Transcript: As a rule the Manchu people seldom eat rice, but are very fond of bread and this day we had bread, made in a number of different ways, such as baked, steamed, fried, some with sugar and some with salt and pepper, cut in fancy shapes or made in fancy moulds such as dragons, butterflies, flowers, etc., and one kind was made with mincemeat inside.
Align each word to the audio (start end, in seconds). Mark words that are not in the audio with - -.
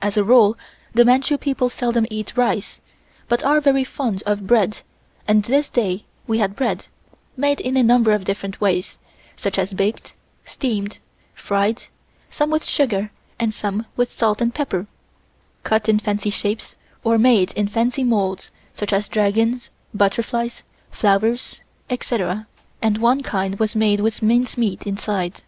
As 0.00 0.16
a 0.16 0.22
rule 0.22 0.56
the 0.94 1.04
Manchu 1.04 1.36
people 1.36 1.68
seldom 1.68 2.06
eat 2.08 2.36
rice, 2.36 2.80
but 3.26 3.42
are 3.42 3.60
very 3.60 3.82
fond 3.82 4.22
of 4.24 4.46
bread 4.46 4.82
and 5.26 5.42
this 5.42 5.68
day 5.68 6.04
we 6.28 6.38
had 6.38 6.54
bread, 6.54 6.86
made 7.36 7.58
in 7.60 7.76
a 7.76 7.82
number 7.82 8.12
of 8.12 8.22
different 8.22 8.60
ways, 8.60 8.98
such 9.34 9.58
as 9.58 9.74
baked, 9.74 10.12
steamed, 10.44 11.00
fried, 11.34 11.82
some 12.30 12.50
with 12.52 12.64
sugar 12.64 13.10
and 13.40 13.52
some 13.52 13.84
with 13.96 14.12
salt 14.12 14.40
and 14.40 14.54
pepper, 14.54 14.86
cut 15.64 15.88
in 15.88 15.98
fancy 15.98 16.30
shapes 16.30 16.76
or 17.02 17.18
made 17.18 17.50
in 17.54 17.66
fancy 17.66 18.04
moulds 18.04 18.52
such 18.74 18.92
as 18.92 19.08
dragons, 19.08 19.70
butterflies, 19.92 20.62
flowers, 20.92 21.62
etc., 21.90 22.46
and 22.80 22.98
one 22.98 23.24
kind 23.24 23.58
was 23.58 23.74
made 23.74 23.98
with 23.98 24.22
mincemeat 24.22 24.86
inside. 24.86 25.42